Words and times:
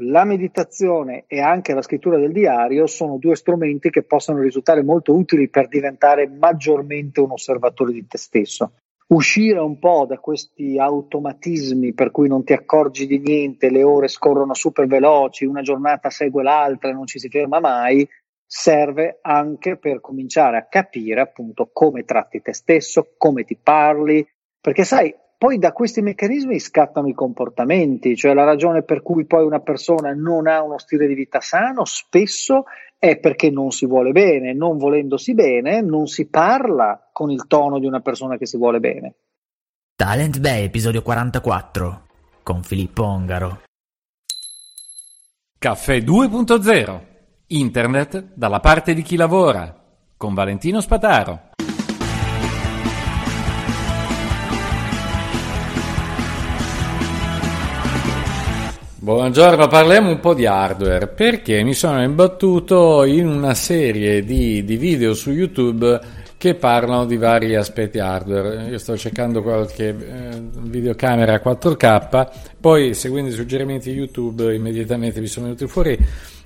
la 0.00 0.24
meditazione 0.24 1.24
e 1.26 1.40
anche 1.40 1.74
la 1.74 1.82
scrittura 1.82 2.18
del 2.18 2.32
diario 2.32 2.86
sono 2.86 3.18
due 3.18 3.36
strumenti 3.36 3.90
che 3.90 4.02
possono 4.02 4.40
risultare 4.40 4.82
molto 4.82 5.14
utili 5.14 5.48
per 5.48 5.68
diventare 5.68 6.28
maggiormente 6.28 7.20
un 7.20 7.32
osservatore 7.32 7.92
di 7.92 8.06
te 8.06 8.18
stesso. 8.18 8.72
Uscire 9.08 9.58
un 9.58 9.78
po' 9.78 10.06
da 10.06 10.18
questi 10.18 10.78
automatismi 10.78 11.92
per 11.92 12.12
cui 12.12 12.28
non 12.28 12.44
ti 12.44 12.52
accorgi 12.52 13.06
di 13.06 13.18
niente, 13.18 13.68
le 13.68 13.82
ore 13.82 14.06
scorrono 14.06 14.54
super 14.54 14.86
veloci, 14.86 15.44
una 15.44 15.62
giornata 15.62 16.10
segue 16.10 16.42
l'altra 16.44 16.90
e 16.90 16.92
non 16.92 17.06
ci 17.06 17.18
si 17.18 17.28
ferma 17.28 17.58
mai, 17.58 18.08
serve 18.46 19.18
anche 19.22 19.76
per 19.76 20.00
cominciare 20.00 20.56
a 20.58 20.66
capire 20.68 21.20
appunto 21.20 21.70
come 21.72 22.04
tratti 22.04 22.40
te 22.40 22.52
stesso, 22.52 23.14
come 23.16 23.44
ti 23.44 23.56
parli, 23.56 24.26
perché 24.60 24.84
sai, 24.84 25.14
poi 25.40 25.56
da 25.56 25.72
questi 25.72 26.02
meccanismi 26.02 26.60
scattano 26.60 27.08
i 27.08 27.14
comportamenti, 27.14 28.14
cioè 28.14 28.34
la 28.34 28.44
ragione 28.44 28.82
per 28.82 29.00
cui 29.00 29.24
poi 29.24 29.42
una 29.42 29.60
persona 29.60 30.12
non 30.12 30.46
ha 30.46 30.62
uno 30.62 30.76
stile 30.76 31.06
di 31.06 31.14
vita 31.14 31.40
sano 31.40 31.86
spesso 31.86 32.64
è 32.98 33.16
perché 33.16 33.48
non 33.48 33.70
si 33.70 33.86
vuole 33.86 34.12
bene, 34.12 34.52
non 34.52 34.76
volendosi 34.76 35.32
bene 35.32 35.80
non 35.80 36.08
si 36.08 36.28
parla 36.28 37.08
con 37.10 37.30
il 37.30 37.46
tono 37.46 37.78
di 37.78 37.86
una 37.86 38.00
persona 38.00 38.36
che 38.36 38.44
si 38.44 38.58
vuole 38.58 38.80
bene. 38.80 39.14
Talent 39.96 40.40
Bay, 40.40 40.64
episodio 40.64 41.00
44, 41.00 42.02
con 42.42 42.62
Filippo 42.62 43.04
Ongaro. 43.04 43.62
Caffè 45.58 46.00
2.0, 46.00 47.00
internet 47.46 48.32
dalla 48.34 48.60
parte 48.60 48.92
di 48.92 49.00
chi 49.00 49.16
lavora, 49.16 49.74
con 50.18 50.34
Valentino 50.34 50.82
Spataro. 50.82 51.48
Buongiorno, 59.12 59.66
parliamo 59.66 60.08
un 60.08 60.20
po' 60.20 60.34
di 60.34 60.46
hardware 60.46 61.08
perché 61.08 61.64
mi 61.64 61.74
sono 61.74 62.00
imbattuto 62.00 63.02
in 63.02 63.26
una 63.26 63.54
serie 63.54 64.22
di, 64.22 64.62
di, 64.62 64.76
video 64.76 65.14
su 65.14 65.32
YouTube 65.32 66.00
che 66.36 66.54
parlano 66.54 67.06
di 67.06 67.16
vari 67.16 67.56
aspetti 67.56 67.98
hardware. 67.98 68.68
Io 68.70 68.78
sto 68.78 68.96
cercando 68.96 69.42
qualche 69.42 69.88
eh, 69.88 70.40
videocamera 70.60 71.34
a 71.34 71.42
4K, 71.44 72.28
poi 72.60 72.94
seguendo 72.94 73.30
i 73.30 73.32
suggerimenti 73.32 73.90
di 73.90 73.98
YouTube 73.98 74.54
immediatamente 74.54 75.18
mi 75.18 75.26
sono 75.26 75.46
venuti 75.46 75.66
fuori 75.66 75.98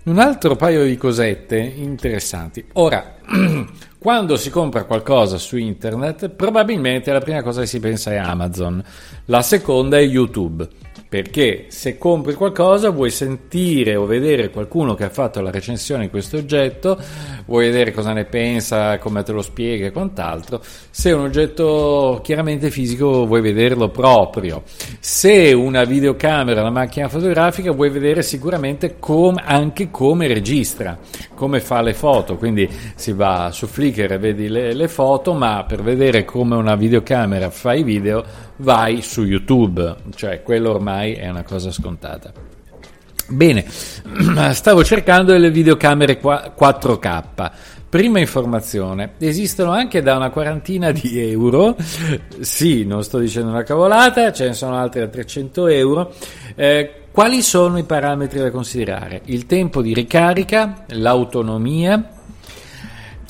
un 0.05 0.19
altro 0.19 0.57
paio 0.57 0.85
di 0.85 0.97
cosette 0.97 1.59
interessanti. 1.59 2.65
Ora, 2.73 3.17
quando 3.99 4.37
si 4.37 4.49
compra 4.49 4.85
qualcosa 4.85 5.37
su 5.37 5.59
internet, 5.59 6.31
probabilmente 6.31 7.13
la 7.13 7.21
prima 7.21 7.43
cosa 7.43 7.61
che 7.61 7.67
si 7.67 7.79
pensa 7.79 8.11
è 8.11 8.17
Amazon, 8.17 8.83
la 9.27 9.43
seconda 9.43 9.99
è 9.99 10.03
YouTube 10.03 10.67
perché 11.15 11.67
se 11.69 11.97
compri 11.97 12.35
qualcosa 12.35 12.91
vuoi 12.91 13.11
sentire 13.11 13.95
o 13.95 14.05
vedere 14.05 14.51
qualcuno 14.51 14.95
che 14.95 15.05
ha 15.05 15.11
fatto 15.11 15.41
la 15.41 15.53
recensione 15.53 16.07
di 16.07 16.11
questo 16.11 16.39
oggetto, 16.39 16.99
vuoi 17.47 17.67
vedere 17.67 17.93
cosa 17.93 18.13
ne 18.13 18.25
pensa, 18.25 18.99
come 18.99 19.23
te 19.23 19.31
lo 19.31 19.41
spiega 19.41 19.87
e 19.87 19.93
quant'altro. 19.93 20.61
Se 20.91 21.11
è 21.11 21.15
un 21.15 21.21
oggetto 21.21 22.19
chiaramente 22.25 22.69
fisico 22.73 23.27
vuoi 23.27 23.43
vederlo 23.43 23.91
proprio. 23.91 24.65
Se 24.99 25.53
una 25.53 25.85
videocamera, 25.85 26.63
una 26.63 26.71
macchina 26.71 27.09
fotografica 27.09 27.71
vuoi 27.71 27.91
vedere 27.91 28.25
sicuramente 28.25 28.97
com- 28.99 29.41
anche 29.41 29.93
come 29.93 30.27
registra, 30.27 30.99
come 31.37 31.61
fa 31.61 31.81
le 31.81 31.95
foto, 31.95 32.37
quindi 32.37 32.69
si 32.97 33.13
va 33.13 33.51
su 33.53 33.69
Flickr 33.69 34.11
e 34.11 34.19
vedi 34.19 34.49
le, 34.49 34.75
le 34.75 34.89
foto, 34.89 35.33
ma 35.33 35.63
per 35.63 35.81
vedere 35.81 36.25
come 36.25 36.57
una 36.57 36.75
videocamera 36.75 37.51
fa 37.51 37.73
i 37.73 37.85
video 37.85 38.53
vai 38.57 39.03
su 39.03 39.25
YouTube, 39.25 39.97
cioè 40.15 40.43
quello 40.43 40.71
ormai 40.71 41.15
è 41.15 41.29
una 41.29 41.43
cosa 41.43 41.71
scontata. 41.71 42.33
Bene, 43.29 43.65
stavo 44.53 44.85
cercando 44.85 45.37
le 45.37 45.51
videocamere 45.51 46.21
4K. 46.21 47.51
Prima 47.89 48.19
informazione, 48.19 49.13
esistono 49.19 49.71
anche 49.71 50.03
da 50.03 50.17
una 50.17 50.31
quarantina 50.31 50.91
di 50.91 51.21
euro, 51.31 51.77
sì, 52.41 52.85
non 52.85 53.05
sto 53.05 53.19
dicendo 53.19 53.51
una 53.51 53.63
cavolata, 53.63 54.33
ce 54.33 54.49
ne 54.49 54.53
sono 54.53 54.77
altre 54.77 55.03
da 55.03 55.07
300 55.07 55.67
euro. 55.69 56.13
Eh, 56.57 57.03
quali 57.13 57.41
sono 57.41 57.79
i 57.79 57.85
parametri 57.85 58.41
da 58.41 58.51
considerare? 58.51 59.23
Il 59.27 59.47
tempo 59.47 59.81
di 59.81 59.95
ricarica, 59.95 60.85
l'autonomia, 60.89 62.14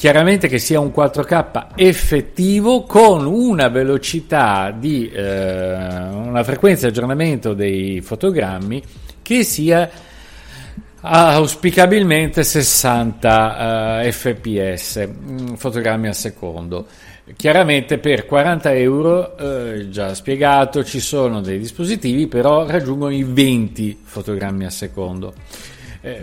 chiaramente 0.04 0.48
che 0.48 0.58
sia 0.58 0.80
un 0.80 0.92
4K 0.94 1.68
effettivo 1.76 2.82
con 2.82 3.24
una 3.24 3.68
velocità 3.68 4.70
di 4.70 5.08
eh, 5.08 5.72
una 5.72 6.44
frequenza 6.44 6.82
di 6.82 6.92
aggiornamento 6.92 7.54
dei 7.54 8.02
fotogrammi 8.02 8.82
che 9.22 9.44
sia 9.44 9.90
auspicabilmente 11.00 12.44
60 12.44 14.02
uh, 14.04 14.12
fps 14.12 15.08
fotogrammi 15.56 16.08
al 16.08 16.14
secondo. 16.14 16.86
Chiaramente 17.34 17.96
per 17.96 18.26
40 18.26 18.74
euro 18.74 19.38
eh, 19.38 19.88
già 19.88 20.14
spiegato 20.14 20.84
ci 20.84 21.00
sono 21.00 21.40
dei 21.40 21.58
dispositivi 21.58 22.26
però 22.26 22.66
raggiungono 22.66 23.14
i 23.14 23.22
20 23.22 24.00
fotogrammi 24.04 24.66
al 24.66 24.72
secondo 24.72 25.32
eh, 26.04 26.22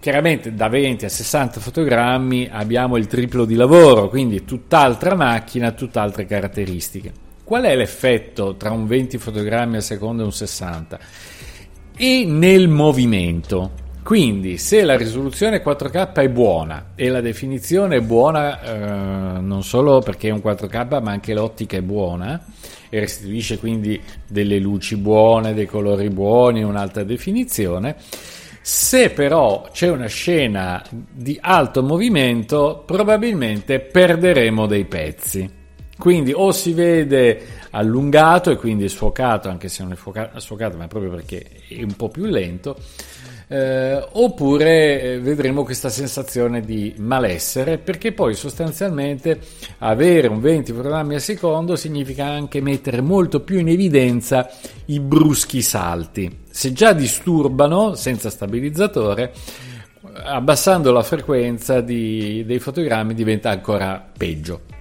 chiaramente 0.00 0.54
da 0.54 0.68
20 0.68 1.06
a 1.06 1.08
60 1.08 1.60
fotogrammi 1.60 2.46
abbiamo 2.52 2.98
il 2.98 3.06
triplo 3.06 3.46
di 3.46 3.54
lavoro, 3.54 4.10
quindi 4.10 4.44
tutt'altra 4.44 5.14
macchina, 5.14 5.72
tutt'altre 5.72 6.26
caratteristiche. 6.26 7.10
Qual 7.42 7.62
è 7.62 7.74
l'effetto 7.74 8.56
tra 8.56 8.70
un 8.70 8.86
20 8.86 9.16
fotogrammi 9.16 9.76
al 9.76 9.82
secondo 9.82 10.20
e 10.20 10.24
un 10.26 10.32
60? 10.32 10.98
E 11.96 12.24
nel 12.26 12.68
movimento. 12.68 13.86
Quindi, 14.02 14.58
se 14.58 14.82
la 14.82 14.96
risoluzione 14.96 15.62
4K 15.62 16.12
è 16.12 16.28
buona 16.28 16.90
e 16.94 17.08
la 17.08 17.22
definizione 17.22 17.96
è 17.96 18.00
buona 18.00 18.62
eh, 18.62 19.40
non 19.40 19.62
solo 19.62 20.00
perché 20.00 20.28
è 20.28 20.32
un 20.32 20.42
4K, 20.44 21.02
ma 21.02 21.10
anche 21.10 21.32
l'ottica 21.32 21.78
è 21.78 21.82
buona 21.82 22.44
e 22.90 23.00
restituisce 23.00 23.58
quindi 23.58 24.00
delle 24.26 24.58
luci 24.58 24.96
buone, 24.96 25.54
dei 25.54 25.66
colori 25.66 26.10
buoni, 26.10 26.62
un'alta 26.62 27.04
definizione, 27.04 27.96
se 28.70 29.08
però 29.08 29.70
c'è 29.72 29.88
una 29.88 30.08
scena 30.08 30.84
di 30.90 31.38
alto 31.40 31.82
movimento, 31.82 32.82
probabilmente 32.84 33.80
perderemo 33.80 34.66
dei 34.66 34.84
pezzi. 34.84 35.50
Quindi 35.98 36.32
o 36.32 36.52
si 36.52 36.72
vede 36.72 37.42
allungato 37.70 38.50
e 38.50 38.56
quindi 38.56 38.88
sfocato, 38.88 39.48
anche 39.48 39.68
se 39.68 39.82
non 39.82 39.92
è 39.92 39.96
sfocato, 40.40 40.76
ma 40.76 40.86
proprio 40.86 41.10
perché 41.10 41.44
è 41.68 41.82
un 41.82 41.96
po' 41.96 42.08
più 42.08 42.24
lento, 42.26 42.76
eh, 43.48 44.06
oppure 44.12 45.00
eh, 45.00 45.20
vedremo 45.20 45.64
questa 45.64 45.88
sensazione 45.88 46.60
di 46.60 46.94
malessere 46.98 47.78
perché 47.78 48.12
poi 48.12 48.34
sostanzialmente 48.34 49.40
avere 49.78 50.28
un 50.28 50.40
20 50.40 50.72
fotogrammi 50.72 51.14
al 51.14 51.20
secondo 51.20 51.74
significa 51.74 52.26
anche 52.26 52.60
mettere 52.60 53.00
molto 53.00 53.40
più 53.40 53.58
in 53.58 53.68
evidenza 53.68 54.48
i 54.86 55.00
bruschi 55.00 55.62
salti. 55.62 56.40
Se 56.48 56.72
già 56.72 56.92
disturbano 56.92 57.94
senza 57.94 58.30
stabilizzatore, 58.30 59.32
abbassando 60.24 60.92
la 60.92 61.02
frequenza 61.02 61.80
di, 61.80 62.44
dei 62.46 62.58
fotogrammi 62.58 63.14
diventa 63.14 63.50
ancora 63.50 64.06
peggio. 64.16 64.76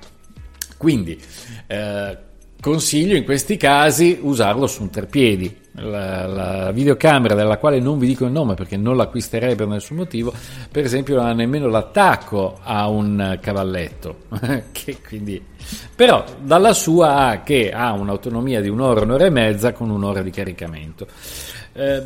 Quindi 0.78 1.20
eh, 1.68 2.18
consiglio 2.60 3.16
in 3.16 3.24
questi 3.24 3.58
casi 3.58 4.20
usarlo 4.22 4.68
su 4.68 4.84
un 4.84 4.90
terpiedi 4.90 5.66
la, 5.80 6.26
la, 6.26 6.72
videocamera 6.72 7.36
della 7.36 7.58
quale 7.58 7.80
non 7.80 8.00
vi 8.00 8.08
dico 8.08 8.26
il 8.26 8.32
nome 8.32 8.56
perché 8.56 8.78
non 8.78 8.96
l'acquisterei 8.96 9.56
per 9.56 9.68
nessun 9.68 9.98
motivo, 9.98 10.34
per 10.72 10.84
esempio 10.84 11.16
non 11.16 11.28
ha 11.28 11.34
nemmeno 11.34 11.68
l'attacco 11.68 12.60
a 12.62 12.88
un 12.88 13.38
cavalletto, 13.40 14.24
quindi, 15.08 15.44
però 15.96 16.24
dalla 16.42 16.74
sua 16.74 17.28
ha 17.28 17.44
che 17.44 17.72
ha 17.72 17.92
un'autonomia 17.92 18.62
di 18.62 18.70
un'ora, 18.70 19.02
un'ora 19.02 19.26
e 19.26 19.30
mezza 19.30 19.74
con 19.74 19.90
un'ora 19.90 20.22
di 20.22 20.32
caricamento. 20.32 21.08
Eh, 21.74 22.04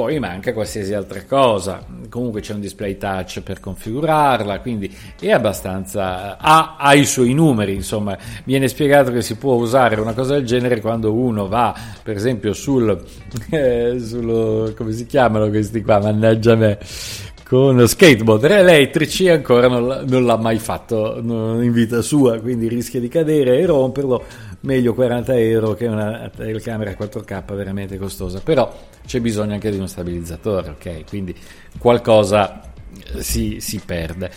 poi 0.00 0.18
manca 0.18 0.54
qualsiasi 0.54 0.94
altra 0.94 1.24
cosa. 1.24 1.84
Comunque 2.08 2.40
c'è 2.40 2.54
un 2.54 2.60
display 2.60 2.96
touch 2.96 3.42
per 3.42 3.60
configurarla, 3.60 4.60
quindi 4.60 4.90
è 5.20 5.30
abbastanza. 5.30 6.38
Ha, 6.38 6.76
ha, 6.78 6.94
i 6.94 7.04
suoi 7.04 7.34
numeri, 7.34 7.74
insomma. 7.74 8.16
Viene 8.44 8.66
spiegato 8.68 9.12
che 9.12 9.20
si 9.20 9.36
può 9.36 9.56
usare 9.56 10.00
una 10.00 10.14
cosa 10.14 10.36
del 10.36 10.46
genere 10.46 10.80
quando 10.80 11.12
uno 11.12 11.48
va, 11.48 11.76
per 12.02 12.16
esempio, 12.16 12.54
sul. 12.54 12.98
Eh, 13.50 13.98
sul 13.98 14.74
come 14.76 14.92
si 14.92 15.06
chiamano 15.06 15.48
questi 15.48 15.82
qua? 15.82 15.98
Mannaggia 15.98 16.54
me 16.54 16.78
con 17.50 17.84
skateboard 17.84 18.44
elettrici 18.44 19.28
ancora 19.28 19.66
non, 19.66 20.04
non 20.06 20.24
l'ha 20.24 20.36
mai 20.36 20.60
fatto 20.60 21.16
in 21.18 21.72
vita 21.72 22.00
sua, 22.00 22.38
quindi 22.38 22.68
rischia 22.68 23.00
di 23.00 23.08
cadere 23.08 23.58
e 23.58 23.66
romperlo 23.66 24.24
meglio 24.60 24.94
40 24.94 25.36
euro 25.36 25.74
che 25.74 25.88
una 25.88 26.30
telecamera 26.32 26.92
4K 26.92 27.52
veramente 27.56 27.98
costosa, 27.98 28.38
però 28.38 28.72
c'è 29.04 29.18
bisogno 29.18 29.54
anche 29.54 29.68
di 29.68 29.78
uno 29.78 29.88
stabilizzatore, 29.88 30.68
ok? 30.68 31.08
Quindi 31.08 31.34
qualcosa 31.76 32.72
eh, 33.14 33.20
si, 33.20 33.58
si 33.58 33.80
perde. 33.84 34.30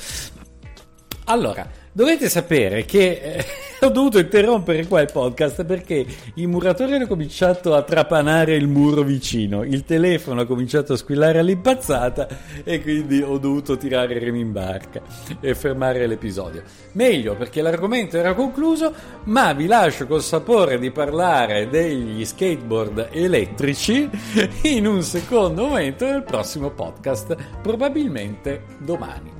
Allora, 1.25 1.69
Dovete 1.95 2.27
sapere 2.27 2.85
che 2.85 3.21
eh, 3.21 3.45
ho 3.85 3.89
dovuto 3.89 4.17
interrompere 4.17 4.87
qua 4.87 5.01
il 5.01 5.11
podcast 5.11 5.63
perché 5.63 6.03
il 6.33 6.47
muratore 6.47 6.95
ha 6.95 7.05
cominciato 7.05 7.75
a 7.75 7.83
trapanare 7.83 8.55
il 8.55 8.67
muro 8.67 9.03
vicino, 9.03 9.61
il 9.61 9.85
telefono 9.85 10.41
ha 10.41 10.45
cominciato 10.47 10.93
a 10.93 10.97
squillare 10.97 11.37
all'impazzata 11.37 12.27
e 12.63 12.81
quindi 12.81 13.21
ho 13.21 13.37
dovuto 13.37 13.77
tirare 13.77 14.15
il 14.15 14.21
remi 14.21 14.39
in 14.39 14.51
barca 14.51 15.03
e 15.39 15.53
fermare 15.53 16.07
l'episodio. 16.07 16.63
Meglio 16.93 17.35
perché 17.35 17.61
l'argomento 17.61 18.17
era 18.17 18.33
concluso, 18.33 18.91
ma 19.25 19.53
vi 19.53 19.67
lascio 19.67 20.07
col 20.07 20.23
sapore 20.23 20.79
di 20.79 20.89
parlare 20.89 21.69
degli 21.69 22.25
skateboard 22.25 23.09
elettrici 23.11 24.09
in 24.63 24.87
un 24.87 25.03
secondo 25.03 25.67
momento 25.67 26.05
nel 26.05 26.23
prossimo 26.23 26.71
podcast, 26.71 27.35
probabilmente 27.61 28.63
domani. 28.79 29.31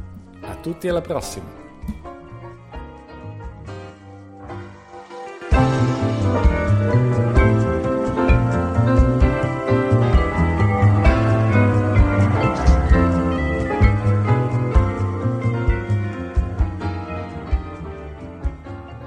A 0.42 0.56
tutti 0.58 0.88
alla 0.88 1.02
prossima! 1.02 1.63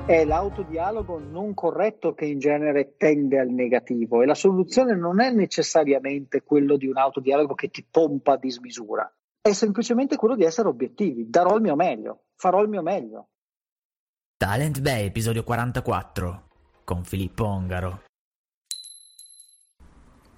È 0.07 0.25
l'autodialogo 0.25 1.19
non 1.19 1.53
corretto 1.53 2.15
che 2.15 2.27
in 2.27 2.39
genere 2.39 2.95
tende 2.97 3.41
al 3.41 3.49
negativo 3.49 4.23
e 4.23 4.27
la 4.27 4.37
soluzione 4.37 4.95
non 4.95 5.21
è 5.21 5.33
necessariamente 5.33 6.45
quello 6.45 6.77
di 6.77 6.87
un 6.87 6.97
autodialogo 6.97 7.55
che 7.55 7.71
ti 7.71 7.85
pompa 7.91 8.35
a 8.35 8.37
dismisura, 8.37 9.13
è 9.41 9.53
semplicemente 9.53 10.15
quello 10.15 10.37
di 10.37 10.45
essere 10.45 10.69
obiettivi, 10.69 11.29
darò 11.29 11.57
il 11.57 11.63
mio 11.63 11.75
meglio, 11.75 12.27
farò 12.37 12.63
il 12.63 12.69
mio 12.69 12.83
meglio. 12.83 13.31
Talent 14.37 14.81
Bay, 14.81 15.07
episodio 15.07 15.43
44, 15.43 16.43
con 16.85 17.03
Filippo 17.03 17.45
Ongaro. 17.45 18.03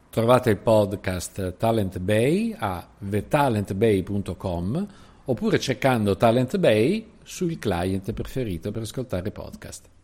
Trovate 0.08 0.48
il 0.48 0.58
podcast 0.58 1.58
Talent 1.58 1.98
Bay 1.98 2.56
a 2.58 2.88
thetalentbay.com 2.98 5.07
oppure 5.30 5.58
cercando 5.58 6.16
Talent 6.16 6.56
Bay 6.56 7.06
sul 7.22 7.58
client 7.58 8.12
preferito 8.12 8.70
per 8.70 8.82
ascoltare 8.82 9.30
podcast. 9.30 9.97